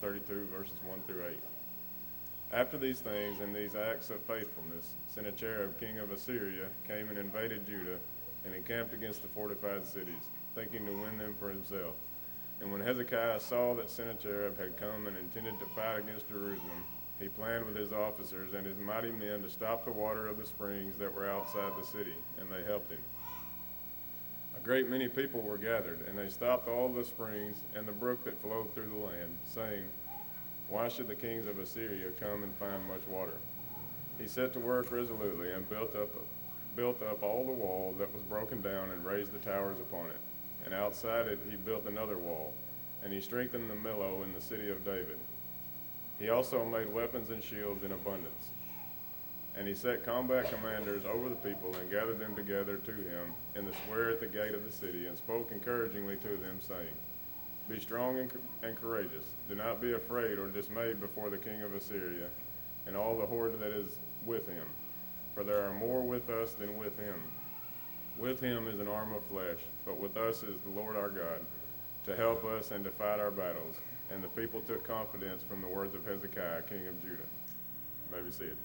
[0.00, 1.38] 32, verses 1 through 8.
[2.52, 7.66] After these things and these acts of faithfulness, Sennacherib, king of Assyria, came and invaded
[7.66, 7.98] Judah
[8.44, 11.94] and encamped against the fortified cities, thinking to win them for himself.
[12.60, 16.84] And when Hezekiah saw that Sennacherib had come and intended to fight against Jerusalem,
[17.20, 20.46] he planned with his officers and his mighty men to stop the water of the
[20.46, 22.98] springs that were outside the city, and they helped him.
[24.60, 28.24] A great many people were gathered, and they stopped all the springs and the brook
[28.24, 29.84] that flowed through the land, saying,
[30.68, 33.32] Why should the kings of Assyria come and find much water?
[34.18, 36.10] He set to work resolutely and built up,
[36.76, 40.20] built up all the wall that was broken down and raised the towers upon it.
[40.66, 42.52] And outside it he built another wall,
[43.02, 45.18] and he strengthened the Millo in the city of David.
[46.18, 48.50] He also made weapons and shields in abundance.
[49.56, 53.64] And he set combat commanders over the people and gathered them together to him in
[53.64, 56.94] the square at the gate of the city and spoke encouragingly to them, saying,
[57.68, 58.32] Be strong and,
[58.62, 59.24] and courageous.
[59.48, 62.28] Do not be afraid or dismayed before the king of Assyria
[62.86, 64.66] and all the horde that is with him.
[65.34, 67.14] For there are more with us than with him.
[68.18, 71.40] With him is an arm of flesh, but with us is the Lord our God,
[72.04, 73.76] to help us and to fight our battles.
[74.12, 77.22] And the people took confidence from the words of Hezekiah, king of Judah.
[78.10, 78.56] Maybe see it.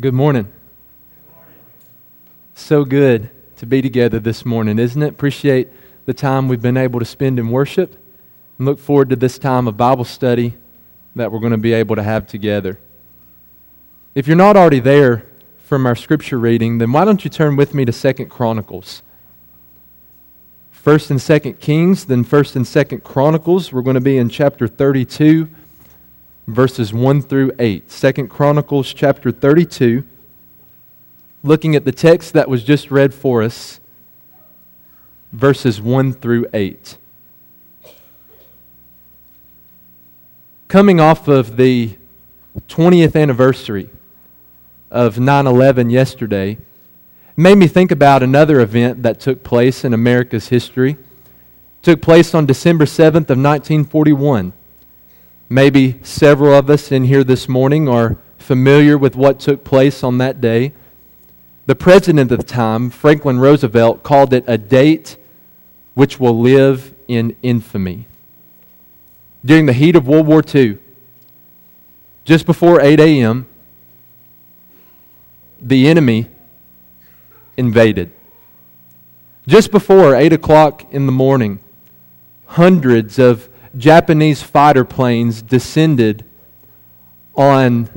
[0.00, 0.46] Good morning.
[2.54, 5.08] So good to be together this morning, isn't it?
[5.08, 5.70] Appreciate
[6.04, 7.98] the time we've been able to spend in worship
[8.58, 10.54] and look forward to this time of Bible study
[11.16, 12.78] that we're going to be able to have together.
[14.14, 15.26] If you're not already there
[15.64, 19.02] from our scripture reading, then why don't you turn with me to Second Chronicles?
[20.70, 23.72] First and Second Kings, then First and Second Chronicles.
[23.72, 25.48] We're going to be in chapter 32
[26.48, 27.90] verses 1 through 8.
[27.90, 30.02] Second Chronicles chapter 32.
[31.44, 33.80] Looking at the text that was just read for us,
[35.30, 36.96] verses 1 through 8.
[40.68, 41.96] Coming off of the
[42.66, 43.90] 20th anniversary
[44.90, 46.56] of 9 11 yesterday,
[47.36, 50.92] made me think about another event that took place in America's history.
[50.92, 50.98] It
[51.82, 54.54] took place on December 7th of 1941.
[55.50, 60.18] Maybe several of us in here this morning are familiar with what took place on
[60.18, 60.74] that day.
[61.64, 65.16] The president at the time, Franklin Roosevelt, called it a date
[65.94, 68.06] which will live in infamy.
[69.42, 70.78] During the heat of World War II,
[72.26, 73.46] just before 8 a.m.,
[75.60, 76.26] the enemy
[77.56, 78.12] invaded.
[79.46, 81.58] Just before 8 o'clock in the morning,
[82.46, 86.24] hundreds of Japanese fighter planes descended
[87.34, 87.88] on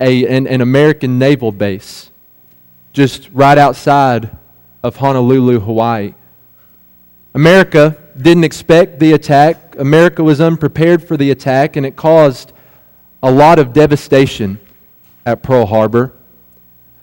[0.00, 2.10] a, an, an American naval base
[2.92, 4.36] just right outside
[4.82, 6.14] of Honolulu, Hawaii.
[7.34, 9.74] America didn't expect the attack.
[9.78, 12.52] America was unprepared for the attack, and it caused
[13.22, 14.58] a lot of devastation
[15.26, 16.12] at Pearl Harbor.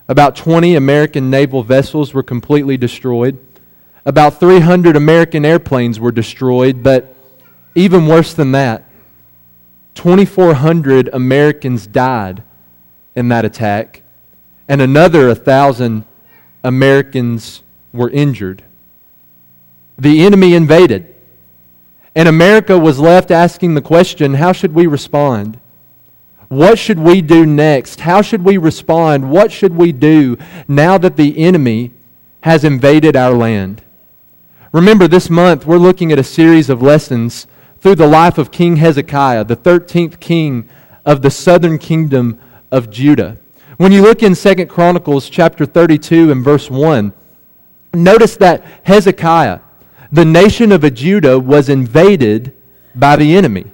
[0.07, 3.37] About 20 American naval vessels were completely destroyed.
[4.05, 7.15] About 300 American airplanes were destroyed, but
[7.75, 8.83] even worse than that,
[9.95, 12.43] 2,400 Americans died
[13.15, 14.01] in that attack,
[14.67, 16.05] and another 1,000
[16.63, 17.61] Americans
[17.93, 18.63] were injured.
[19.97, 21.13] The enemy invaded,
[22.15, 25.59] and America was left asking the question how should we respond?
[26.47, 28.01] What should we do next?
[28.01, 29.29] How should we respond?
[29.29, 31.91] What should we do now that the enemy
[32.41, 33.81] has invaded our land?
[34.73, 37.47] Remember, this month we're looking at a series of lessons
[37.81, 40.69] through the life of King Hezekiah, the 13th king
[41.03, 42.39] of the southern kingdom
[42.71, 43.37] of Judah.
[43.77, 47.11] When you look in 2 Chronicles chapter 32 and verse 1,
[47.95, 49.59] notice that Hezekiah,
[50.11, 52.53] the nation of Judah, was invaded
[52.93, 53.65] by the enemy.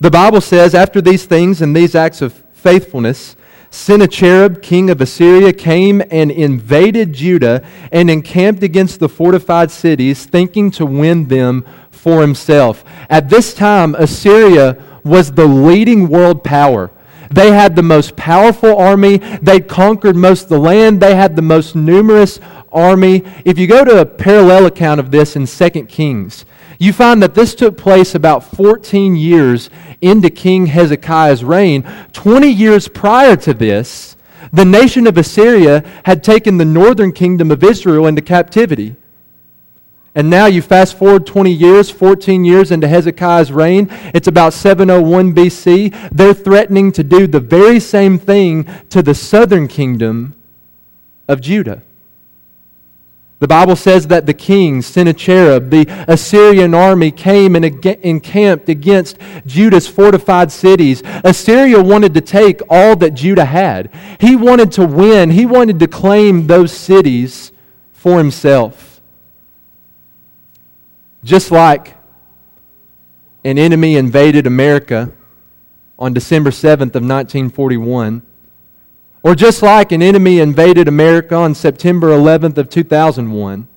[0.00, 3.36] The Bible says, after these things and these acts of faithfulness,
[3.70, 10.70] Sennacherib, king of Assyria, came and invaded Judah and encamped against the fortified cities, thinking
[10.72, 11.64] to win them
[12.08, 12.84] for himself.
[13.10, 16.90] At this time, Assyria was the leading world power.
[17.30, 19.18] They had the most powerful army.
[19.42, 21.02] They conquered most of the land.
[21.02, 22.40] They had the most numerous
[22.72, 23.24] army.
[23.44, 26.46] If you go to a parallel account of this in 2 Kings,
[26.78, 29.68] you find that this took place about 14 years
[30.00, 31.82] into King Hezekiah's reign.
[32.14, 34.16] 20 years prior to this,
[34.50, 38.96] the nation of Assyria had taken the northern kingdom of Israel into captivity.
[40.18, 43.86] And now you fast forward 20 years, 14 years into Hezekiah's reign.
[44.12, 46.10] It's about 701 BC.
[46.10, 50.34] They're threatening to do the very same thing to the southern kingdom
[51.28, 51.82] of Judah.
[53.38, 59.86] The Bible says that the king, Sennacherib, the Assyrian army, came and encamped against Judah's
[59.86, 61.00] fortified cities.
[61.22, 63.94] Assyria wanted to take all that Judah had.
[64.18, 67.52] He wanted to win, he wanted to claim those cities
[67.92, 68.97] for himself.
[71.28, 71.94] Just like
[73.44, 75.12] an enemy invaded America
[75.98, 78.22] on December 7th of 1941,
[79.22, 83.68] or just like an enemy invaded America on September 11th of 2001.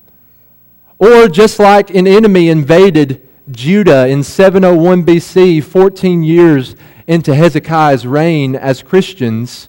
[0.98, 6.74] Or just like an enemy invaded Judah in 701 BC, 14 years
[7.06, 9.68] into Hezekiah's reign as Christians,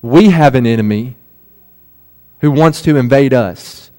[0.00, 1.16] we have an enemy
[2.38, 3.90] who wants to invade us.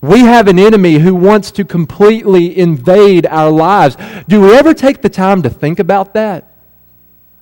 [0.00, 3.96] We have an enemy who wants to completely invade our lives.
[4.28, 6.52] Do we ever take the time to think about that?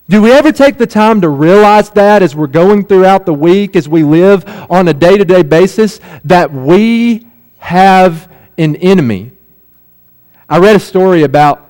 [0.08, 3.74] Do we ever take the time to realize that as we're going throughout the week,
[3.74, 7.26] as we live on a day to day basis, that we
[7.58, 9.32] have an enemy?
[10.48, 11.68] I read a story about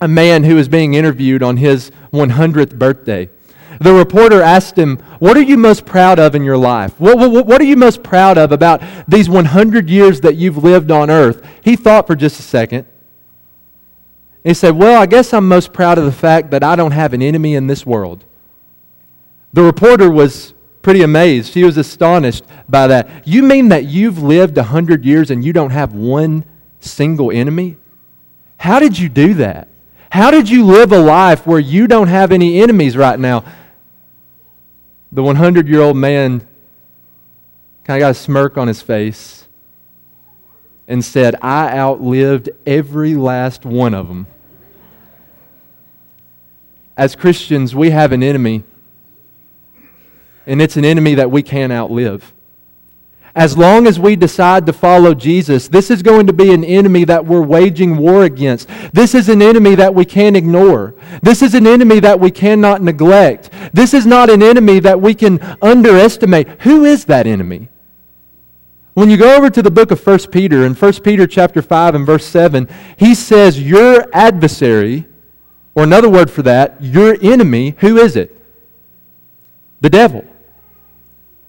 [0.00, 3.28] a man who was being interviewed on his 100th birthday.
[3.80, 6.98] The reporter asked him, What are you most proud of in your life?
[6.98, 10.90] What, what, what, are you most proud of about these 100 years that you've lived
[10.90, 11.46] on earth?
[11.62, 12.86] He thought for just a second.
[14.44, 17.12] He said, Well, I guess I'm most proud of the fact that I don't have
[17.12, 18.24] an enemy in this world.
[19.52, 21.54] The reporter was pretty amazed.
[21.54, 23.26] He was astonished by that.
[23.26, 26.44] You mean that you've lived 100 years and you don't have one
[26.78, 27.76] single enemy?
[28.58, 29.68] How did you do that?
[30.10, 33.44] How did you live a life where you don't have any enemies right now?
[35.12, 36.46] The 100 year old man
[37.84, 39.46] kind of got a smirk on his face
[40.88, 44.26] and said, I outlived every last one of them
[46.96, 48.64] as Christians, we have an enemy,
[50.46, 52.32] and it's an enemy that we can't outlive.
[53.36, 57.04] As long as we decide to follow Jesus, this is going to be an enemy
[57.04, 58.66] that we're waging war against.
[58.94, 60.94] This is an enemy that we can't ignore.
[61.22, 63.50] This is an enemy that we cannot neglect.
[63.74, 66.48] This is not an enemy that we can underestimate.
[66.62, 67.68] Who is that enemy?
[68.94, 71.94] When you go over to the book of 1 Peter, in 1 Peter chapter 5
[71.94, 72.66] and verse 7,
[72.96, 75.04] he says, Your adversary,
[75.74, 78.34] or another word for that, your enemy, who is it?
[79.82, 80.24] The devil.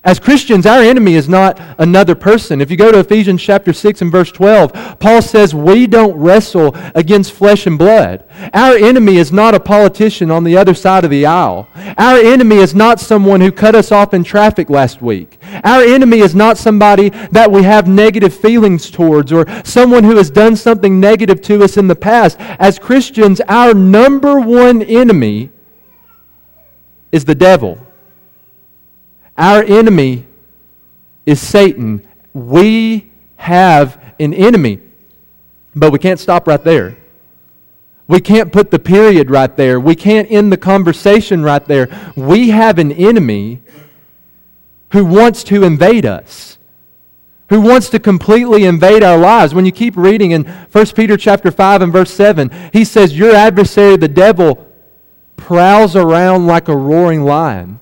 [0.04, 2.62] As Christians, our enemy is not another person.
[2.62, 6.76] If you go to Ephesians chapter 6 and verse 12, Paul says, We don't wrestle
[6.96, 8.24] against flesh and blood.
[8.54, 11.68] Our enemy is not a politician on the other side of the aisle.
[11.98, 15.40] Our enemy is not someone who cut us off in traffic last week.
[15.64, 20.30] Our enemy is not somebody that we have negative feelings towards or someone who has
[20.30, 22.38] done something negative to us in the past.
[22.40, 25.52] As Christians, our number one enemy
[27.12, 27.87] is the devil.
[29.38, 30.25] Our enemy
[31.25, 32.07] is Satan.
[32.34, 34.80] We have an enemy.
[35.75, 36.98] But we can't stop right there.
[38.07, 39.80] We can't put the period right there.
[39.80, 41.89] We can't end the conversation right there.
[42.16, 43.62] We have an enemy
[44.94, 46.57] who wants to invade us,
[47.50, 49.54] who wants to completely invade our lives.
[49.54, 53.36] When you keep reading in 1 Peter chapter 5 and verse 7, he says, Your
[53.36, 54.66] adversary, the devil,
[55.36, 57.82] prowls around like a roaring lion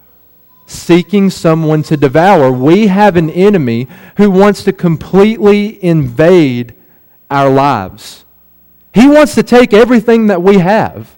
[0.66, 2.52] seeking someone to devour.
[2.52, 6.74] We have an enemy who wants to completely invade
[7.30, 8.26] our lives.
[8.94, 11.16] He wants to take everything that we have.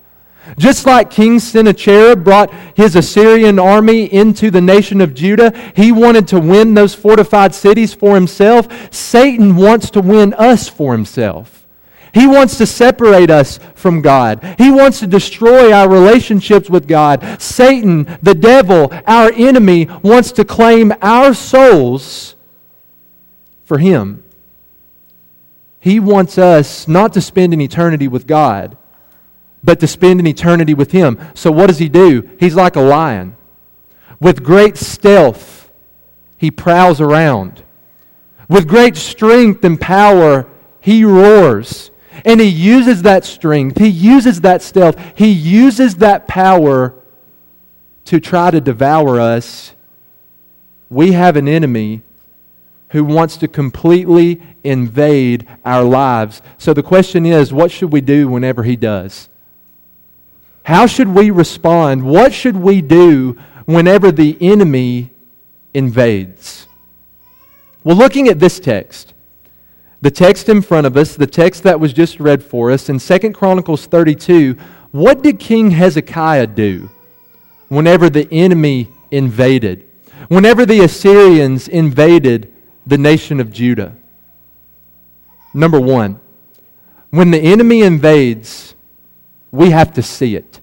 [0.58, 6.28] Just like King Sennacherib brought his Assyrian army into the nation of Judah, he wanted
[6.30, 8.94] to win those fortified cities for himself.
[8.94, 11.67] Satan wants to win us for himself.
[12.14, 14.56] He wants to separate us from God.
[14.58, 17.42] He wants to destroy our relationships with God.
[17.42, 22.36] Satan, the devil, our enemy, wants to claim our souls
[23.66, 24.24] for him.
[25.80, 28.78] He wants us not to spend an eternity with God,
[29.64, 31.20] but to spend an eternity with him.
[31.34, 32.30] So what does he do?
[32.40, 33.36] He's like a lion.
[34.20, 35.70] With great stealth,
[36.38, 37.64] he prowls around.
[38.50, 40.48] With great strength and power,
[40.80, 41.92] he roars.
[42.28, 46.94] And he uses that strength, he uses that stealth, he uses that power
[48.04, 49.74] to try to devour us.
[50.90, 52.02] We have an enemy
[52.90, 56.42] who wants to completely invade our lives.
[56.58, 59.30] So the question is what should we do whenever he does?
[60.64, 62.04] How should we respond?
[62.04, 65.12] What should we do whenever the enemy
[65.74, 66.68] invades?
[67.86, 69.14] Well, looking at this text,
[70.02, 73.00] The text in front of us, the text that was just read for us in
[73.00, 74.56] 2 Chronicles 32,
[74.92, 76.90] what did King Hezekiah do
[77.68, 79.90] whenever the enemy invaded?
[80.28, 82.54] Whenever the Assyrians invaded
[82.86, 83.96] the nation of Judah?
[85.54, 86.20] Number one,
[87.10, 88.76] when the enemy invades,
[89.52, 90.62] we have to see it.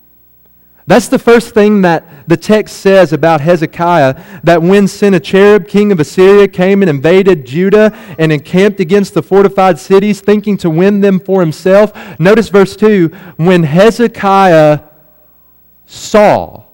[0.87, 5.99] That's the first thing that the text says about Hezekiah that when Sennacherib, king of
[5.99, 11.21] Assyria, came and invaded Judah and encamped against the fortified cities, thinking to win them
[11.21, 11.93] for himself.
[12.21, 14.81] Notice verse 2 when Hezekiah
[15.87, 16.65] saw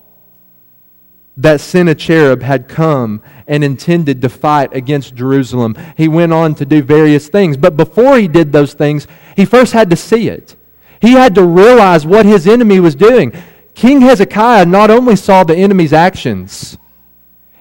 [1.37, 6.83] that Sennacherib had come and intended to fight against Jerusalem, he went on to do
[6.83, 7.57] various things.
[7.57, 10.57] But before he did those things, he first had to see it.
[11.01, 13.33] He had to realize what his enemy was doing.
[13.81, 16.77] King Hezekiah not only saw the enemy's actions,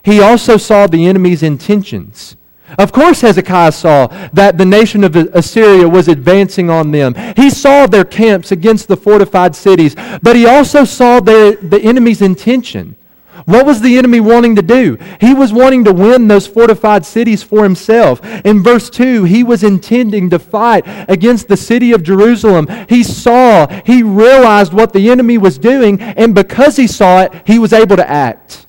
[0.04, 2.36] he also saw the enemy's intentions.
[2.78, 7.16] Of course, Hezekiah saw that the nation of Assyria was advancing on them.
[7.38, 12.22] He saw their camps against the fortified cities, but he also saw their, the enemy's
[12.22, 12.98] intention.
[13.46, 14.98] What was the enemy wanting to do?
[15.20, 18.24] He was wanting to win those fortified cities for himself.
[18.46, 22.68] In verse 2, he was intending to fight against the city of Jerusalem.
[22.88, 27.60] He saw, he realized what the enemy was doing, and because he saw it, he
[27.60, 28.68] was able to act.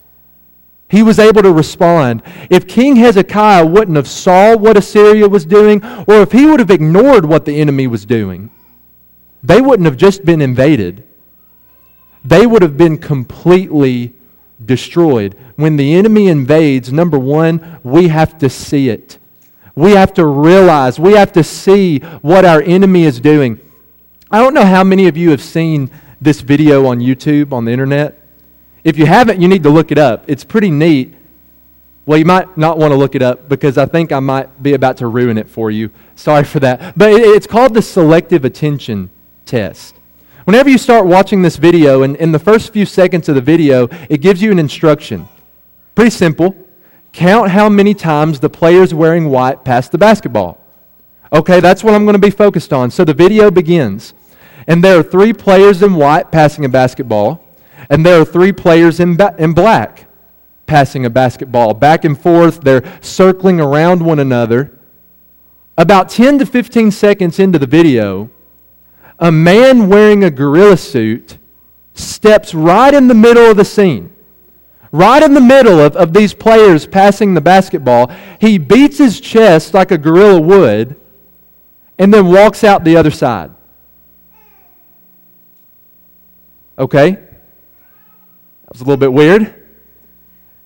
[0.88, 2.22] He was able to respond.
[2.50, 6.70] If King Hezekiah wouldn't have saw what Assyria was doing, or if he would have
[6.70, 8.50] ignored what the enemy was doing,
[9.42, 11.04] they wouldn't have just been invaded.
[12.24, 14.14] They would have been completely
[14.64, 15.36] destroyed.
[15.56, 19.18] When the enemy invades, number one, we have to see it.
[19.74, 23.60] We have to realize, we have to see what our enemy is doing.
[24.30, 25.90] I don't know how many of you have seen
[26.20, 28.20] this video on YouTube, on the internet.
[28.84, 30.24] If you haven't, you need to look it up.
[30.26, 31.14] It's pretty neat.
[32.06, 34.74] Well, you might not want to look it up because I think I might be
[34.74, 35.90] about to ruin it for you.
[36.16, 36.96] Sorry for that.
[36.96, 39.10] But it's called the selective attention
[39.46, 39.94] test.
[40.50, 43.86] Whenever you start watching this video, and in the first few seconds of the video,
[44.08, 45.28] it gives you an instruction.
[45.94, 46.56] Pretty simple.
[47.12, 50.58] Count how many times the players wearing white pass the basketball.
[51.32, 52.90] Okay, that's what I'm going to be focused on.
[52.90, 54.12] So the video begins.
[54.66, 57.46] And there are three players in white passing a basketball,
[57.88, 60.08] and there are three players in, ba- in black
[60.66, 61.74] passing a basketball.
[61.74, 64.76] Back and forth, they're circling around one another.
[65.78, 68.30] About 10 to 15 seconds into the video,
[69.20, 71.38] a man wearing a gorilla suit
[71.94, 74.12] steps right in the middle of the scene.
[74.92, 78.10] Right in the middle of, of these players passing the basketball,
[78.40, 80.96] he beats his chest like a gorilla would
[81.98, 83.52] and then walks out the other side.
[86.78, 87.10] Okay?
[87.10, 89.54] That was a little bit weird.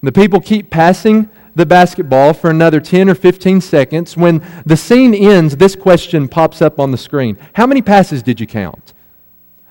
[0.02, 4.16] The people keep passing the basketball for another 10 or 15 seconds.
[4.16, 8.40] When the scene ends, this question pops up on the screen How many passes did
[8.40, 8.92] you count?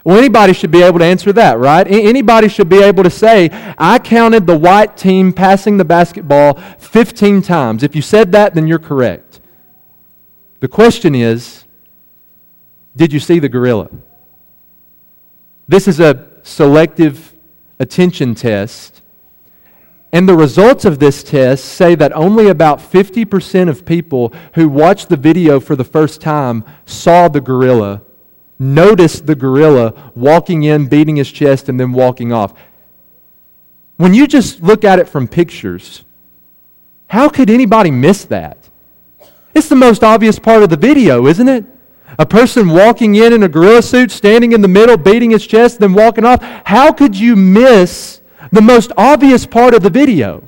[0.05, 1.87] Well, anybody should be able to answer that, right?
[1.87, 7.41] Anybody should be able to say, I counted the white team passing the basketball 15
[7.41, 7.83] times.
[7.83, 9.39] If you said that, then you're correct.
[10.59, 11.63] The question is,
[12.97, 13.89] did you see the gorilla?
[15.69, 17.33] This is a selective
[17.79, 19.02] attention test
[20.13, 25.09] and the results of this test say that only about 50% of people who watched
[25.09, 28.03] the video for the first time saw the gorilla,
[28.59, 32.53] noticed the gorilla walking in, beating his chest, and then walking off.
[33.97, 36.03] When you just look at it from pictures,
[37.07, 38.69] how could anybody miss that?
[39.55, 41.65] It's the most obvious part of the video, isn't it?
[42.19, 45.79] A person walking in in a gorilla suit, standing in the middle, beating his chest,
[45.79, 46.39] then walking off.
[46.65, 48.21] How could you miss
[48.53, 50.47] the most obvious part of the video.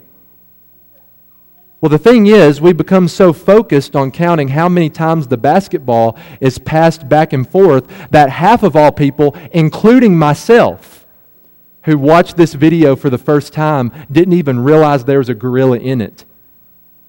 [1.82, 6.16] Well, the thing is, we become so focused on counting how many times the basketball
[6.40, 11.08] is passed back and forth that half of all people, including myself,
[11.86, 15.80] who watched this video for the first time, didn't even realize there was a gorilla
[15.80, 16.26] in it.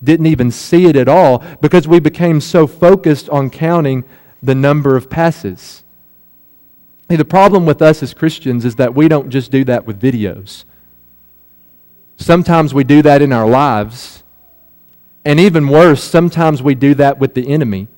[0.03, 4.05] Didn't even see it at all because we became so focused on counting
[4.43, 5.85] the number of passes.
[7.07, 10.65] the problem with us as Christians is that we don't just do that with videos.
[12.17, 14.23] Sometimes we do that in our lives.
[15.25, 17.89] And even worse, sometimes we do that with the enemy.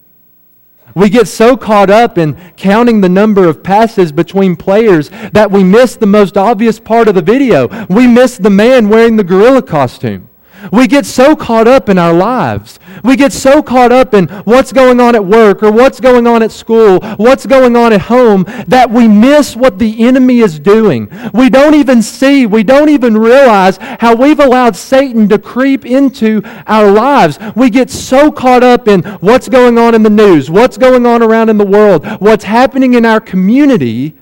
[0.95, 5.63] We get so caught up in counting the number of passes between players that we
[5.63, 7.87] miss the most obvious part of the video.
[7.87, 10.28] We miss the man wearing the gorilla costume.
[10.73, 12.79] We get so caught up in our lives.
[13.05, 16.43] We get so caught up in what's going on at work or what's going on
[16.43, 21.11] at school, what's going on at home, that we miss what the enemy is doing.
[21.33, 26.43] We don't even see, we don't even realize how we've allowed Satan to creep into
[26.67, 27.39] our lives.
[27.55, 31.23] We get so caught up in what's going on in the news, what's going on
[31.23, 34.15] around in the world, what's happening in our community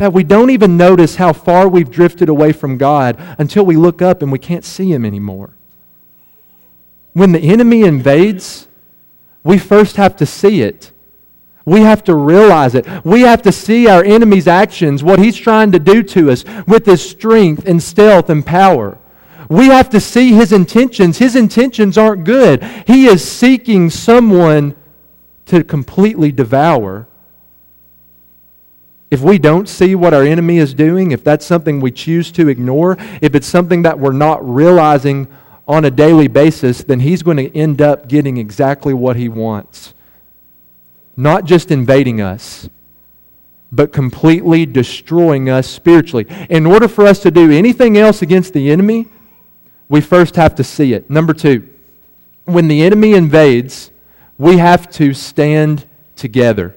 [0.00, 4.00] that we don't even notice how far we've drifted away from God until we look
[4.00, 5.54] up and we can't see Him anymore.
[7.12, 8.66] When the enemy invades,
[9.44, 10.92] we first have to see it.
[11.66, 12.86] We have to realize it.
[13.04, 16.86] We have to see our enemy's actions, what he's trying to do to us with
[16.86, 18.96] his strength and stealth and power.
[19.50, 21.18] We have to see his intentions.
[21.18, 22.62] His intentions aren't good.
[22.86, 24.74] He is seeking someone
[25.46, 27.06] to completely devour
[29.10, 32.48] if we don't see what our enemy is doing, if that's something we choose to
[32.48, 35.26] ignore, if it's something that we're not realizing
[35.66, 39.94] on a daily basis, then he's going to end up getting exactly what he wants.
[41.16, 42.68] Not just invading us,
[43.72, 46.26] but completely destroying us spiritually.
[46.48, 49.06] In order for us to do anything else against the enemy,
[49.88, 51.10] we first have to see it.
[51.10, 51.68] Number two,
[52.44, 53.90] when the enemy invades,
[54.38, 55.86] we have to stand
[56.16, 56.76] together.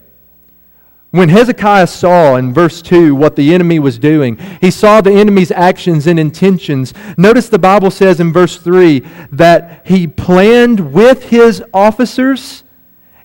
[1.13, 5.51] When Hezekiah saw in verse 2 what the enemy was doing, he saw the enemy's
[5.51, 6.91] actions and intentions.
[7.17, 9.01] Notice the Bible says in verse 3
[9.31, 12.63] that he planned with his officers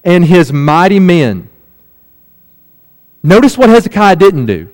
[0.04, 1.48] and his mighty men.
[3.22, 4.68] Notice what Hezekiah didn't do.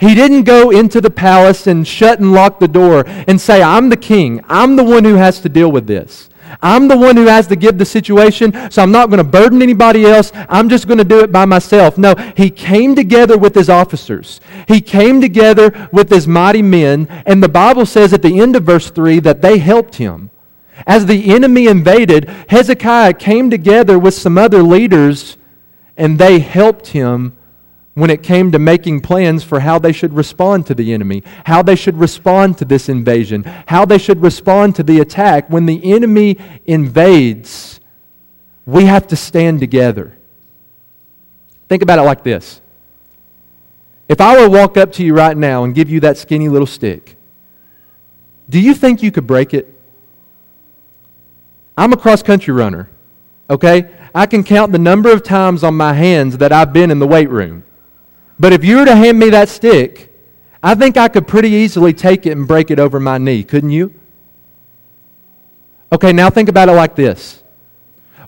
[0.00, 3.88] He didn't go into the palace and shut and lock the door and say, I'm
[3.88, 4.44] the king.
[4.48, 6.28] I'm the one who has to deal with this.
[6.62, 9.62] I'm the one who has to give the situation, so I'm not going to burden
[9.62, 10.32] anybody else.
[10.48, 11.98] I'm just going to do it by myself.
[11.98, 14.40] No, he came together with his officers.
[14.68, 18.64] He came together with his mighty men, and the Bible says at the end of
[18.64, 20.30] verse 3 that they helped him.
[20.86, 25.36] As the enemy invaded, Hezekiah came together with some other leaders,
[25.96, 27.36] and they helped him
[27.96, 31.62] when it came to making plans for how they should respond to the enemy, how
[31.62, 35.48] they should respond to this invasion, how they should respond to the attack.
[35.48, 36.36] When the enemy
[36.66, 37.80] invades,
[38.66, 40.14] we have to stand together.
[41.70, 42.60] Think about it like this.
[44.10, 46.50] If I were to walk up to you right now and give you that skinny
[46.50, 47.16] little stick,
[48.50, 49.72] do you think you could break it?
[51.78, 52.90] I'm a cross country runner,
[53.48, 53.88] okay?
[54.14, 57.06] I can count the number of times on my hands that I've been in the
[57.06, 57.64] weight room.
[58.38, 60.12] But if you were to hand me that stick,
[60.62, 63.70] I think I could pretty easily take it and break it over my knee, couldn't
[63.70, 63.94] you?
[65.92, 67.42] Okay, now think about it like this.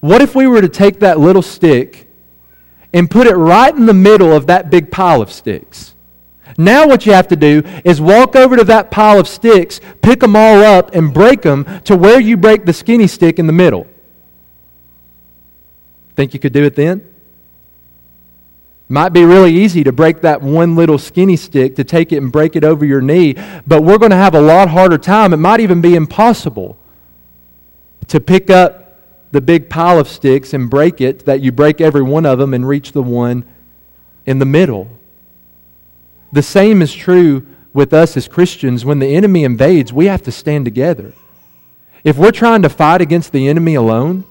[0.01, 2.09] What if we were to take that little stick
[2.93, 5.95] and put it right in the middle of that big pile of sticks?
[6.57, 10.21] Now, what you have to do is walk over to that pile of sticks, pick
[10.21, 13.53] them all up, and break them to where you break the skinny stick in the
[13.53, 13.87] middle.
[16.17, 17.07] Think you could do it then?
[18.89, 22.33] Might be really easy to break that one little skinny stick, to take it and
[22.33, 23.35] break it over your knee,
[23.67, 25.35] but we're going to have a lot harder time.
[25.35, 26.79] It might even be impossible
[28.07, 28.99] to pick up
[29.31, 32.55] the big pile of sticks and break it, that you break every one of them
[32.55, 33.45] and reach the one
[34.25, 34.89] in the middle.
[36.33, 38.87] The same is true with us as Christians.
[38.87, 41.13] When the enemy invades, we have to stand together.
[42.05, 44.25] If we're trying to fight against the enemy alone,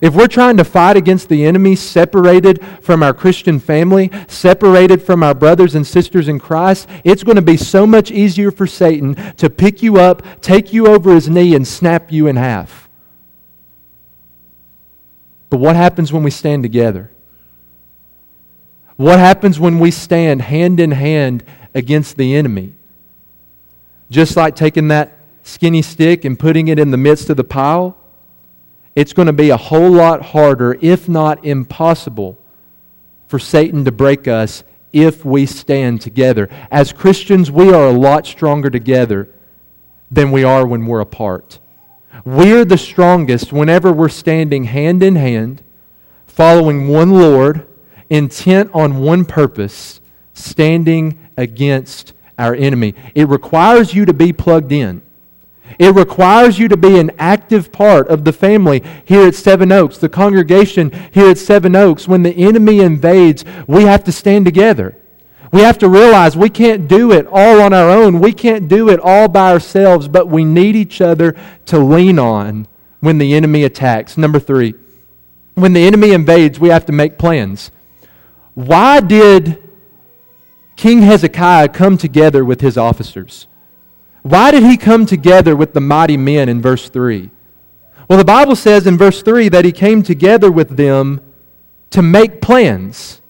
[0.00, 5.22] if we're trying to fight against the enemy separated from our Christian family, separated from
[5.22, 9.14] our brothers and sisters in Christ, it's going to be so much easier for Satan
[9.36, 12.88] to pick you up, take you over his knee, and snap you in half.
[15.50, 17.10] But what happens when we stand together?
[18.96, 22.74] What happens when we stand hand in hand against the enemy?
[24.10, 27.96] Just like taking that skinny stick and putting it in the midst of the pile
[28.94, 32.38] it's going to be a whole lot harder, if not impossible,
[33.28, 36.48] for Satan to break us if we stand together.
[36.70, 39.28] As Christians, we are a lot stronger together
[40.10, 41.58] than we are when we're apart.
[42.24, 45.62] We're the strongest whenever we're standing hand in hand,
[46.26, 47.66] following one Lord,
[48.08, 50.00] intent on one purpose,
[50.32, 52.94] standing against our enemy.
[53.16, 55.02] It requires you to be plugged in.
[55.78, 59.98] It requires you to be an active part of the family here at Seven Oaks,
[59.98, 62.06] the congregation here at Seven Oaks.
[62.06, 64.96] When the enemy invades, we have to stand together.
[65.50, 68.18] We have to realize we can't do it all on our own.
[68.20, 72.66] We can't do it all by ourselves, but we need each other to lean on
[73.00, 74.18] when the enemy attacks.
[74.18, 74.74] Number three,
[75.54, 77.70] when the enemy invades, we have to make plans.
[78.54, 79.62] Why did
[80.76, 83.46] King Hezekiah come together with his officers?
[84.24, 87.28] Why did he come together with the mighty men in verse 3?
[88.08, 91.20] Well, the Bible says in verse 3 that he came together with them
[91.90, 93.20] to make plans.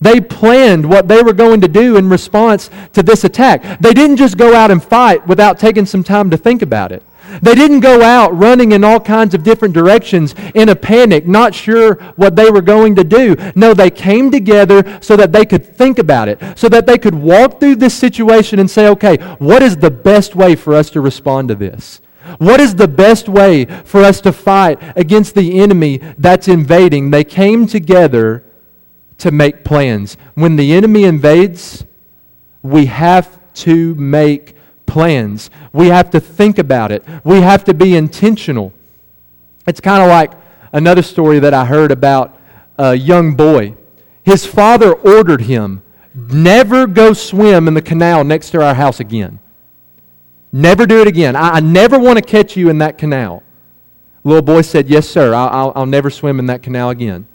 [0.00, 3.78] They planned what they were going to do in response to this attack.
[3.78, 7.04] They didn't just go out and fight without taking some time to think about it.
[7.40, 11.54] They didn't go out running in all kinds of different directions in a panic, not
[11.54, 13.36] sure what they were going to do.
[13.54, 17.14] No, they came together so that they could think about it, so that they could
[17.14, 21.00] walk through this situation and say, okay, what is the best way for us to
[21.00, 22.00] respond to this?
[22.38, 27.10] What is the best way for us to fight against the enemy that's invading?
[27.10, 28.44] They came together
[29.18, 30.16] to make plans.
[30.34, 31.84] When the enemy invades,
[32.62, 34.56] we have to make
[34.92, 35.48] plans.
[35.72, 37.02] We have to think about it.
[37.24, 38.74] We have to be intentional.
[39.66, 40.32] It's kind of like
[40.72, 42.38] another story that I heard about
[42.76, 43.74] a young boy.
[44.22, 45.82] His father ordered him,
[46.14, 49.38] never go swim in the canal next to our house again.
[50.52, 51.34] Never do it again.
[51.36, 53.42] I, I never want to catch you in that canal.
[54.24, 55.34] Little boy said, Yes, sir.
[55.34, 57.26] I'll, I'll, I'll never swim in that canal again.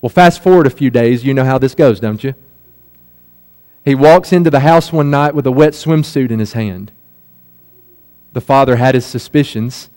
[0.00, 1.24] Well, fast forward a few days.
[1.24, 2.34] You know how this goes, don't you?
[3.88, 6.92] He walks into the house one night with a wet swimsuit in his hand.
[8.34, 9.88] The father had his suspicions.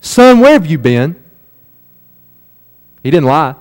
[0.00, 1.22] Son, where have you been?
[3.02, 3.54] He didn't lie.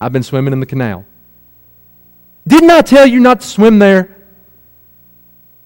[0.00, 1.04] I've been swimming in the canal.
[2.44, 4.16] Didn't I tell you not to swim there?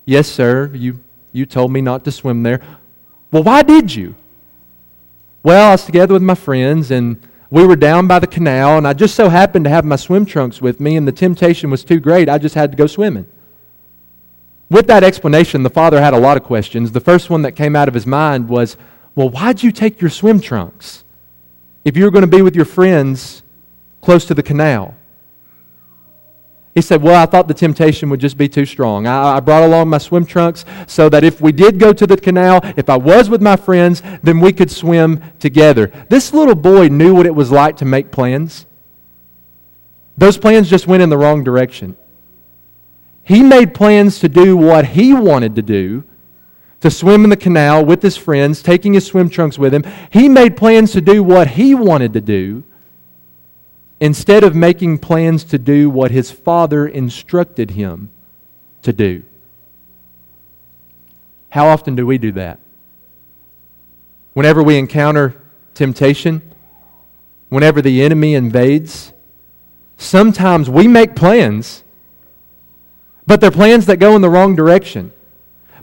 [0.05, 0.71] Yes, sir.
[0.75, 1.01] You,
[1.33, 2.61] you told me not to swim there.
[3.31, 4.15] Well, why did you?
[5.43, 7.17] Well, I was together with my friends and
[7.53, 10.25] we were down by the canal, and I just so happened to have my swim
[10.25, 12.27] trunks with me, and the temptation was too great.
[12.27, 13.27] I just had to go swimming.
[14.71, 16.93] With that explanation, the father had a lot of questions.
[16.93, 18.79] The first one that came out of his mind was,
[19.15, 21.05] Well, why'd you take your swim trunks
[21.85, 23.43] if you were going to be with your friends
[24.01, 24.95] close to the canal?
[26.75, 29.07] He said, Well, I thought the temptation would just be too strong.
[29.07, 32.17] I, I, brought along my swim trunks so that if we did go to the
[32.17, 35.93] canal, if I was with my friends, then we could swim together.
[36.09, 38.67] This little boy knew what it was like to make plans.
[40.17, 41.97] Those plans just went in the wrong direction.
[43.23, 46.05] He made plans to do what he wanted to do,
[46.81, 49.85] to swim in the canal with his friends, taking his swim trunks with him.
[50.11, 52.65] He made plans to do what he wanted to do
[54.03, 58.11] instead of making plans to do what his father instructed him
[58.83, 59.23] to do.
[61.51, 62.59] How often do we do that?
[64.33, 65.41] Whenever we encounter
[65.75, 66.43] temptation,
[67.49, 69.13] whenever the enemy invades,
[69.99, 71.85] sometimes we make plans,
[73.25, 75.13] but they're plans that go in the wrong direction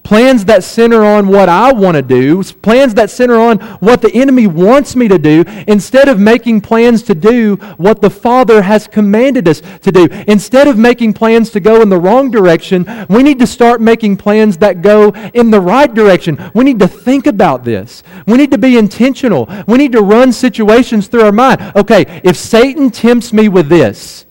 [0.03, 4.11] plans that center on what I want to do, plans that center on what the
[4.13, 8.87] enemy wants me to do, instead of making plans to do what the Father has
[8.87, 10.07] commanded us to do.
[10.27, 14.17] Instead of making plans to go in the wrong direction, we need to start making
[14.17, 16.51] plans that go in the right direction.
[16.53, 18.03] We need to think about this.
[18.25, 19.49] We need to be intentional.
[19.67, 21.73] We need to run situations through our mind.
[21.75, 24.25] Okay, if Satan tempts me with this,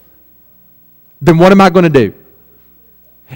[1.20, 2.14] then what am I going to do?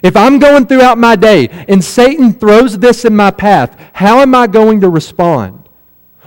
[0.02, 4.34] If I'm going throughout my day and Satan throws this in my path, how am
[4.34, 5.68] I going to respond?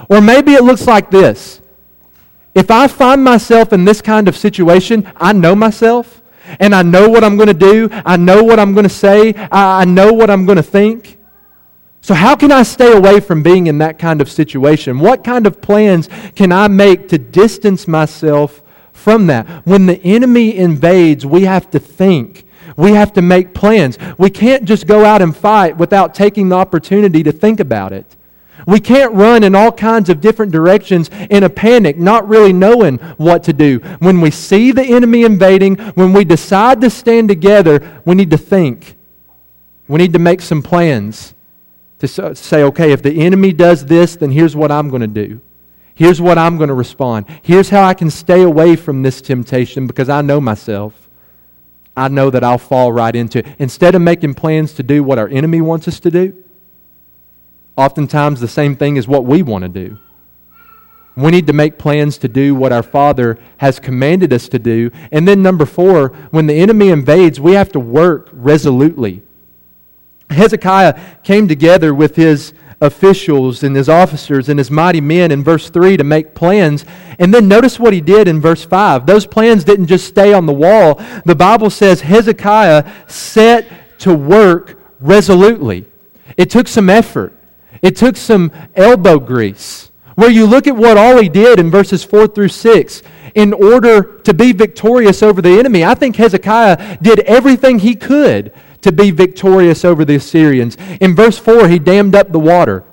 [0.09, 1.61] Or maybe it looks like this.
[2.53, 6.21] If I find myself in this kind of situation, I know myself
[6.59, 7.89] and I know what I'm going to do.
[7.91, 9.33] I know what I'm going to say.
[9.51, 11.17] I know what I'm going to think.
[12.01, 14.99] So, how can I stay away from being in that kind of situation?
[14.99, 18.61] What kind of plans can I make to distance myself
[18.93, 19.65] from that?
[19.65, 23.97] When the enemy invades, we have to think we have to make plans.
[24.17, 28.15] We can't just go out and fight without taking the opportunity to think about it.
[28.67, 32.97] We can't run in all kinds of different directions in a panic, not really knowing
[33.17, 33.79] what to do.
[33.99, 38.37] When we see the enemy invading, when we decide to stand together, we need to
[38.37, 38.95] think.
[39.87, 41.35] We need to make some plans
[41.99, 45.41] to say, okay, if the enemy does this, then here's what I'm going to do.
[45.93, 47.25] Here's what I'm going to respond.
[47.41, 51.04] Here's how I can stay away from this temptation because I know myself.
[51.97, 53.47] I know that I'll fall right into it.
[53.57, 56.43] Instead of making plans to do what our enemy wants us to do,
[57.77, 59.97] oftentimes the same thing is what we want to do.
[61.15, 64.91] We need to make plans to do what our Father has commanded us to do.
[65.13, 69.21] And then, number four, when the enemy invades, we have to work resolutely.
[70.29, 75.69] Hezekiah came together with his officials and his officers and his mighty men in verse
[75.69, 76.85] 3 to make plans.
[77.19, 79.05] And then notice what he did in verse 5.
[79.05, 81.01] Those plans didn't just stay on the wall.
[81.25, 83.67] The Bible says Hezekiah set
[83.99, 85.85] to work resolutely.
[86.37, 87.33] It took some effort,
[87.81, 89.91] it took some elbow grease.
[90.15, 93.03] Where you look at what all he did in verses 4 through 6
[93.35, 95.83] in order to be victorious over the enemy.
[95.83, 98.53] I think Hezekiah did everything he could
[98.85, 100.77] to be victorious over the Assyrians.
[101.01, 102.83] In verse 4, he dammed up the water,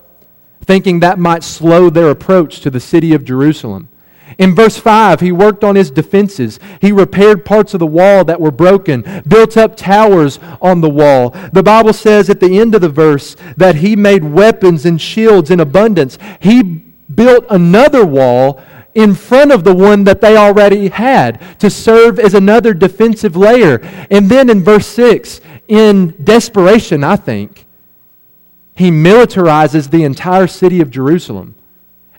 [0.64, 3.88] thinking that might slow their approach to the city of Jerusalem.
[4.38, 6.59] In verse 5, he worked on his defenses.
[6.81, 11.37] He repaired parts of the wall that were broken, built up towers on the wall.
[11.52, 15.50] The Bible says at the end of the verse that he made weapons and shields
[15.50, 16.16] in abundance.
[16.40, 18.62] He built another wall
[18.94, 23.78] in front of the one that they already had to serve as another defensive layer.
[24.11, 27.66] And then in verse 6, in desperation, I think,
[28.75, 31.55] he militarizes the entire city of Jerusalem.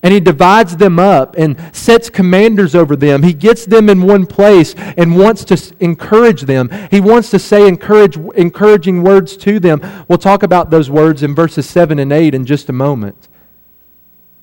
[0.03, 3.23] And he divides them up and sets commanders over them.
[3.23, 6.69] He gets them in one place and wants to encourage them.
[6.91, 9.79] He wants to say encourage, encouraging words to them.
[10.09, 13.29] We'll talk about those words in verses 7 and 8 in just a moment.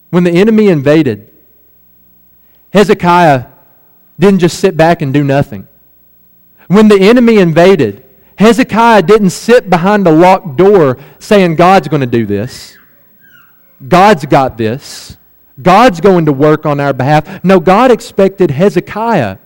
[0.09, 1.31] When the enemy invaded,
[2.73, 3.47] Hezekiah
[4.19, 5.69] didn't just sit back and do nothing.
[6.69, 8.05] When the enemy invaded,
[8.41, 12.79] Hezekiah didn't sit behind a locked door saying, God's going to do this.
[13.87, 15.19] God's got this.
[15.61, 17.45] God's going to work on our behalf.
[17.45, 19.37] No, God expected Hezekiah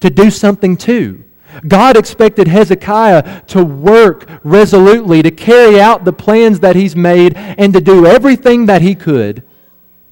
[0.00, 1.22] to do something too.
[1.68, 7.74] God expected Hezekiah to work resolutely, to carry out the plans that he's made, and
[7.74, 9.42] to do everything that he could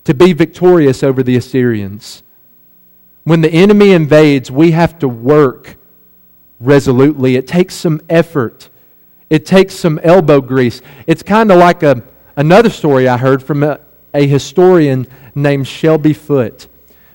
[0.04, 2.22] to be victorious over the Assyrians.
[3.24, 5.77] When the enemy invades, we have to work
[6.60, 7.36] resolutely.
[7.36, 8.68] It takes some effort,
[9.30, 10.80] it takes some elbow grease.
[11.06, 12.02] It's kind of like a,
[12.36, 13.80] another story I heard from a,
[14.14, 16.66] a historian named Shelby Foote.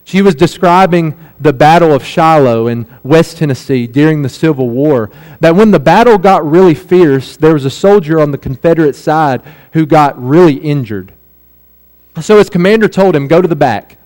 [0.06, 5.10] She was describing the Battle of Shiloh in West Tennessee during the Civil War.
[5.40, 9.42] That when the battle got really fierce, there was a soldier on the Confederate side
[9.72, 11.14] who got really injured.
[12.22, 13.98] So his commander told him, Go to the back.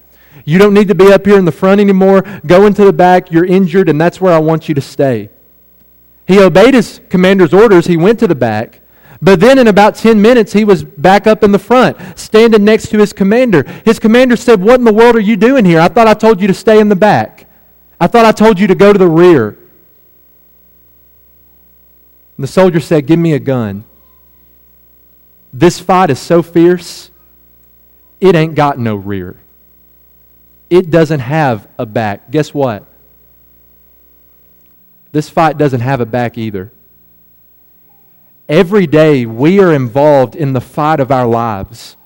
[0.48, 2.22] You don't need to be up here in the front anymore.
[2.46, 3.34] Go into the back.
[3.34, 5.30] You're injured, and that's where I want you to stay.
[6.26, 7.86] He obeyed his commander's orders.
[7.86, 8.80] He went to the back.
[9.22, 12.88] But then, in about 10 minutes, he was back up in the front, standing next
[12.92, 13.64] to his commander.
[13.84, 15.82] His commander said, What in the world are you doing here?
[15.82, 17.46] I thought I told you to stay in the back.
[18.00, 19.50] I thought I told you to go to the rear.
[22.38, 23.84] And the soldier said, Give me a gun.
[25.52, 27.12] This fight is so fierce,
[28.22, 29.36] it ain't got no rear
[30.70, 32.30] it doesn't have a back.
[32.32, 32.86] Guess what?
[35.12, 36.72] This fight doesn't have a back either.
[38.50, 41.98] Every day we are involved in the fight of our lives.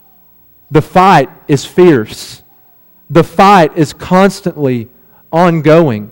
[0.71, 2.41] The fight is fierce.
[3.09, 4.87] The fight is constantly
[5.31, 6.11] ongoing.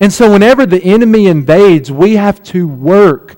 [0.00, 3.36] And so, whenever the enemy invades, we have to work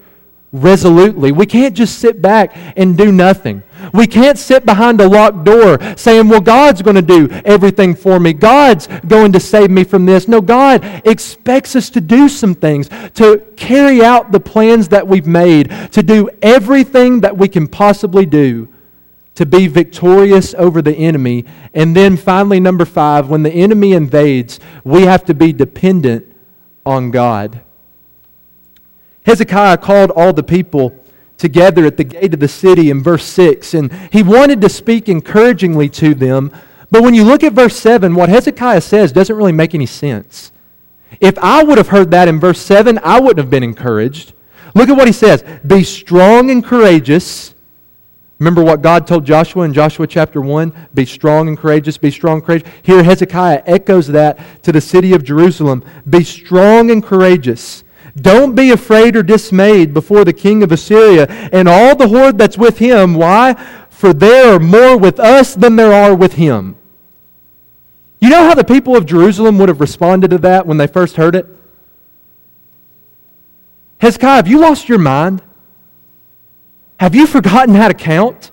[0.53, 1.33] resolutely.
[1.33, 3.64] We can't just sit back and do nothing.
[3.93, 8.19] We can't sit behind a locked door saying, Well, God's going to do everything for
[8.19, 8.33] me.
[8.33, 10.29] God's going to save me from this.
[10.29, 15.27] No, God expects us to do some things, to carry out the plans that we've
[15.27, 18.69] made, to do everything that we can possibly do
[19.35, 21.45] to be victorious over the enemy.
[21.75, 26.25] And then finally, number five, when the enemy invades, we have to be dependent
[26.87, 27.61] on God.
[29.27, 31.04] Hezekiah called all the people
[31.39, 35.09] together at the gate of the city in verse 6, and he wanted to speak
[35.09, 36.53] encouragingly to them.
[36.91, 40.53] But when you look at verse 7, what Hezekiah says doesn't really make any sense.
[41.21, 44.33] If I would have heard that in verse 7, I wouldn't have been encouraged.
[44.75, 47.55] Look at what he says Be strong and courageous.
[48.41, 50.89] Remember what God told Joshua in Joshua chapter 1?
[50.93, 52.69] Be strong and courageous, be strong and courageous.
[52.83, 55.85] Here, Hezekiah echoes that to the city of Jerusalem.
[56.09, 57.84] Be strong and courageous.
[58.21, 62.57] Don't be afraid or dismayed before the king of Assyria and all the horde that's
[62.57, 63.15] with him.
[63.15, 63.55] Why?
[63.91, 66.77] For there are more with us than there are with him.
[68.21, 71.17] You know how the people of Jerusalem would have responded to that when they first
[71.17, 71.47] heard it?
[73.99, 75.43] Hezekiah, have you lost your mind?
[77.01, 78.51] Have you forgotten how to count?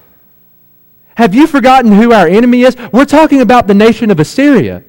[1.16, 2.76] Have you forgotten who our enemy is?
[2.92, 4.84] We're talking about the nation of Assyria.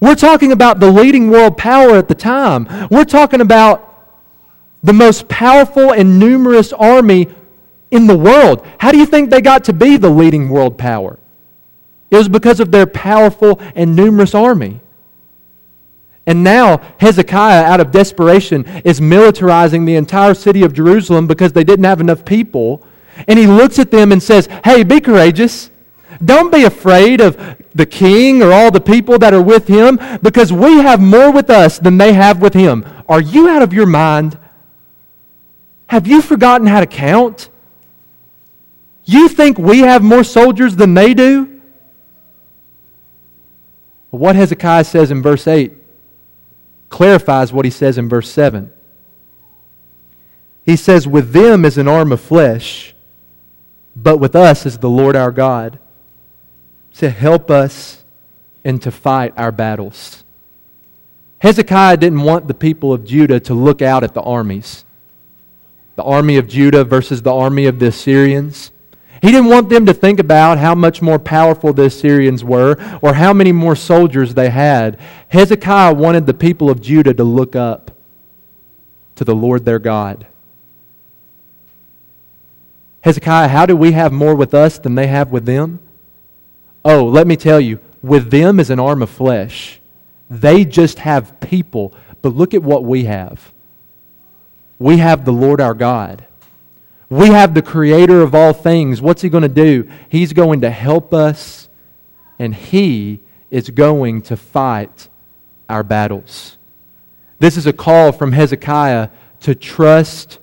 [0.00, 2.66] We're talking about the leading world power at the time.
[2.90, 3.89] We're talking about
[4.82, 7.28] the most powerful and numerous army
[7.90, 8.66] in the world.
[8.78, 11.18] How do you think they got to be the leading world power?
[12.10, 14.80] It was because of their powerful and numerous army.
[16.26, 21.64] And now Hezekiah, out of desperation, is militarizing the entire city of Jerusalem because they
[21.64, 22.86] didn't have enough people.
[23.26, 25.70] And he looks at them and says, Hey, be courageous.
[26.24, 30.52] Don't be afraid of the king or all the people that are with him because
[30.52, 32.84] we have more with us than they have with him.
[33.08, 34.38] Are you out of your mind?
[35.90, 37.48] Have you forgotten how to count?
[39.04, 41.60] You think we have more soldiers than they do?
[44.10, 45.72] what Hezekiah says in verse 8
[46.90, 48.72] clarifies what he says in verse 7.
[50.64, 52.94] He says, With them is an arm of flesh,
[53.96, 55.80] but with us is the Lord our God
[56.94, 58.04] to help us
[58.64, 60.22] and to fight our battles.
[61.38, 64.84] Hezekiah didn't want the people of Judah to look out at the armies
[66.00, 68.72] the army of Judah versus the army of the Assyrians.
[69.20, 73.12] He didn't want them to think about how much more powerful the Assyrians were or
[73.12, 74.98] how many more soldiers they had.
[75.28, 77.90] Hezekiah wanted the people of Judah to look up
[79.16, 80.26] to the Lord their God.
[83.02, 85.80] Hezekiah, how do we have more with us than they have with them?
[86.82, 89.80] Oh, let me tell you, with them is an arm of flesh.
[90.30, 93.52] They just have people, but look at what we have.
[94.80, 96.24] We have the Lord our God.
[97.10, 99.02] We have the creator of all things.
[99.02, 99.88] What's he going to do?
[100.08, 101.68] He's going to help us,
[102.38, 105.08] and he is going to fight
[105.68, 106.56] our battles.
[107.38, 110.38] This is a call from Hezekiah to trust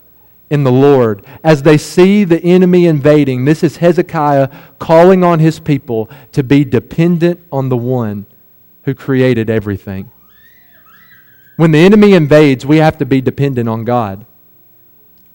[0.49, 1.25] in the Lord.
[1.43, 6.63] As they see the enemy invading, this is Hezekiah calling on his people to be
[6.63, 8.27] dependent on the one
[8.83, 10.11] who created everything.
[11.57, 14.25] When the enemy invades, we have to be dependent on God.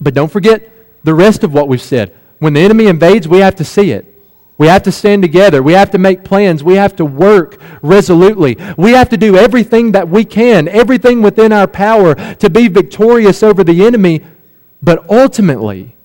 [0.01, 0.69] But don't forget
[1.03, 2.15] the rest of what we've said.
[2.39, 4.09] When the enemy invades, we have to see it.
[4.57, 5.61] We have to stand together.
[5.61, 6.63] We have to make plans.
[6.63, 8.57] We have to work resolutely.
[8.77, 13.43] We have to do everything that we can, everything within our power to be victorious
[13.43, 14.21] over the enemy.
[14.81, 15.95] But ultimately,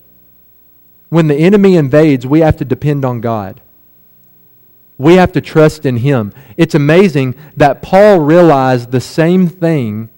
[1.08, 3.60] when the enemy invades, we have to depend on God.
[4.98, 6.34] We have to trust in Him.
[6.56, 10.10] It's amazing that Paul realized the same thing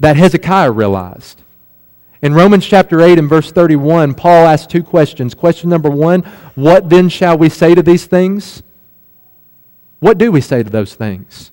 [0.00, 1.42] that Hezekiah realized.
[2.22, 5.34] In Romans chapter 8 and verse 31, Paul asks two questions.
[5.34, 6.22] Question number one
[6.54, 8.62] What then shall we say to these things?
[10.00, 11.52] What do we say to those things?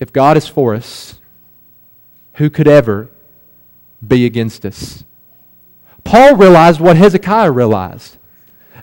[0.00, 1.18] If God is for us,
[2.34, 3.08] who could ever
[4.06, 5.04] be against us?
[6.04, 8.18] Paul realized what Hezekiah realized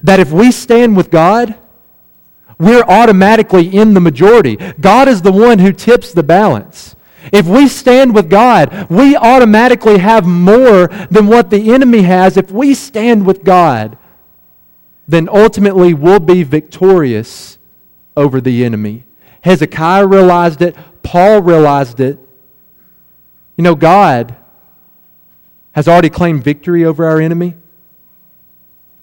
[0.01, 1.55] that if we stand with God,
[2.61, 4.55] we're automatically in the majority.
[4.79, 6.95] God is the one who tips the balance.
[7.31, 12.37] If we stand with God, we automatically have more than what the enemy has.
[12.37, 13.97] If we stand with God,
[15.07, 17.57] then ultimately we'll be victorious
[18.15, 19.05] over the enemy.
[19.41, 22.19] Hezekiah realized it, Paul realized it.
[23.57, 24.35] You know, God
[25.71, 27.55] has already claimed victory over our enemy.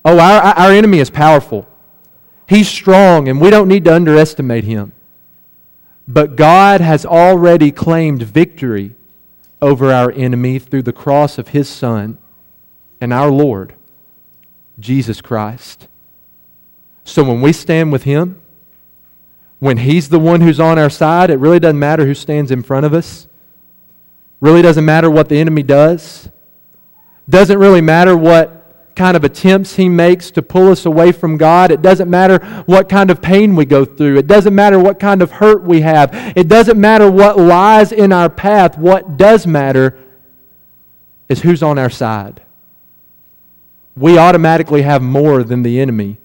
[0.04, 1.66] Oh, our, our enemy is powerful.
[2.48, 4.92] He's strong, and we don't need to underestimate him.
[6.06, 8.94] But God has already claimed victory
[9.60, 12.16] over our enemy through the cross of his Son
[13.02, 13.74] and our Lord,
[14.80, 15.88] Jesus Christ.
[17.04, 18.40] So when we stand with him,
[19.58, 22.62] when he's the one who's on our side, it really doesn't matter who stands in
[22.62, 23.26] front of us.
[24.40, 26.30] Really doesn't matter what the enemy does.
[27.28, 28.57] Doesn't really matter what
[28.98, 31.70] kind of attempts he makes to pull us away from God.
[31.70, 34.18] It doesn't matter what kind of pain we go through.
[34.18, 36.10] It doesn't matter what kind of hurt we have.
[36.36, 38.76] It doesn't matter what lies in our path.
[38.76, 39.96] What does matter
[41.28, 42.42] is who's on our side.
[43.96, 46.18] We automatically have more than the enemy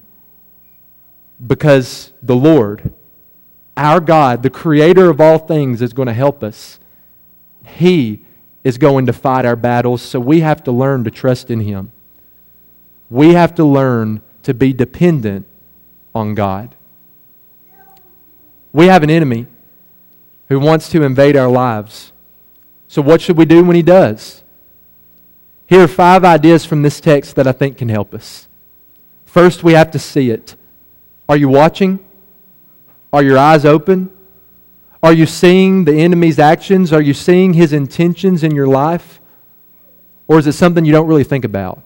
[1.46, 2.92] because the Lord,
[3.76, 6.80] our God, the creator of all things, is going to help us.
[7.64, 8.24] He
[8.64, 11.92] is going to fight our battles, so we have to learn to trust in Him
[13.14, 15.46] we have to learn to be dependent
[16.12, 16.74] on God.
[18.72, 19.46] We have an enemy
[20.48, 22.12] who wants to invade our lives.
[22.88, 24.42] So, what should we do when he does?
[25.66, 28.48] Here are five ideas from this text that I think can help us.
[29.26, 30.56] First, we have to see it.
[31.28, 32.00] Are you watching?
[33.12, 34.10] Are your eyes open?
[35.04, 36.92] Are you seeing the enemy's actions?
[36.92, 39.20] Are you seeing his intentions in your life?
[40.26, 41.80] Or is it something you don't really think about?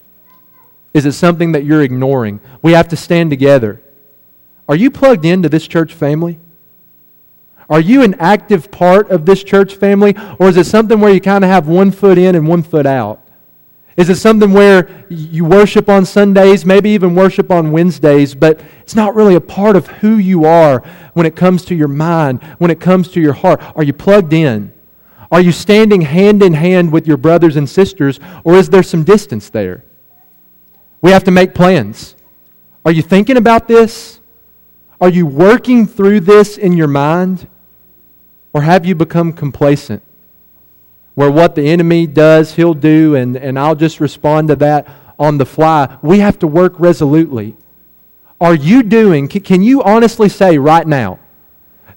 [0.94, 2.40] Is it something that you're ignoring?
[2.62, 3.80] We have to stand together.
[4.68, 6.38] Are you plugged into this church family?
[7.70, 10.14] Are you an active part of this church family?
[10.38, 12.86] Or is it something where you kind of have one foot in and one foot
[12.86, 13.22] out?
[13.96, 18.94] Is it something where you worship on Sundays, maybe even worship on Wednesdays, but it's
[18.94, 22.70] not really a part of who you are when it comes to your mind, when
[22.70, 23.60] it comes to your heart?
[23.74, 24.72] Are you plugged in?
[25.32, 29.02] Are you standing hand in hand with your brothers and sisters, or is there some
[29.02, 29.84] distance there?
[31.00, 32.16] We have to make plans.
[32.84, 34.20] Are you thinking about this?
[35.00, 37.48] Are you working through this in your mind?
[38.52, 40.02] Or have you become complacent?
[41.14, 44.88] Where what the enemy does, he'll do, and, and I'll just respond to that
[45.18, 45.98] on the fly.
[46.02, 47.56] We have to work resolutely.
[48.40, 51.18] Are you doing, can you honestly say right now,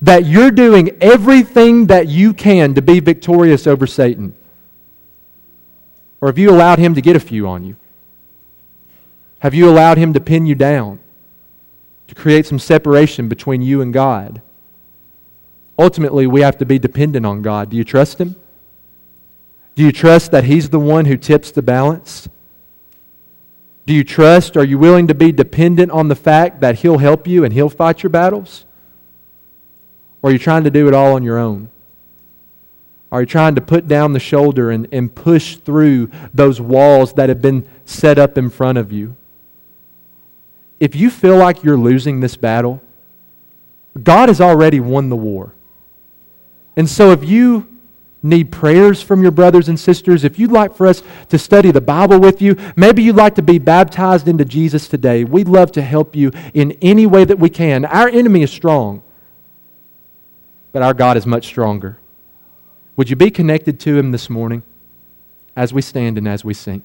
[0.01, 4.35] that you're doing everything that you can to be victorious over Satan?
[6.19, 7.75] Or have you allowed him to get a few on you?
[9.41, 10.99] Have you allowed him to pin you down?
[12.07, 14.39] To create some separation between you and God?
[15.79, 17.71] Ultimately, we have to be dependent on God.
[17.71, 18.35] Do you trust him?
[19.73, 22.29] Do you trust that he's the one who tips the balance?
[23.87, 24.55] Do you trust?
[24.57, 27.69] Are you willing to be dependent on the fact that he'll help you and he'll
[27.69, 28.65] fight your battles?
[30.21, 31.69] Or are you trying to do it all on your own?
[33.11, 37.29] Are you trying to put down the shoulder and, and push through those walls that
[37.29, 39.15] have been set up in front of you?
[40.81, 42.81] If you feel like you're losing this battle,
[44.01, 45.53] God has already won the war.
[46.75, 47.67] And so if you
[48.23, 51.81] need prayers from your brothers and sisters, if you'd like for us to study the
[51.81, 55.83] Bible with you, maybe you'd like to be baptized into Jesus today, we'd love to
[55.83, 57.85] help you in any way that we can.
[57.85, 59.03] Our enemy is strong,
[60.71, 61.99] but our God is much stronger.
[62.95, 64.63] Would you be connected to him this morning
[65.55, 66.83] as we stand and as we sing?